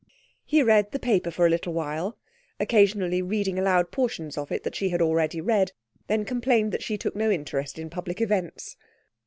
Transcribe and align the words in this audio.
He 0.43 0.63
read 0.63 0.89
the 0.93 0.97
paper 0.99 1.29
for 1.29 1.45
a 1.45 1.49
little 1.51 1.73
while, 1.73 2.17
occasionally 2.59 3.21
reading 3.21 3.59
aloud 3.59 3.91
portions 3.91 4.35
of 4.35 4.51
it 4.51 4.63
that 4.63 4.73
she 4.73 4.89
had 4.89 4.99
already 4.99 5.39
read, 5.39 5.73
then 6.07 6.25
complained 6.25 6.71
that 6.71 6.81
she 6.81 6.97
took 6.97 7.15
no 7.15 7.29
interest 7.29 7.77
in 7.77 7.87
public 7.91 8.19
events. 8.19 8.77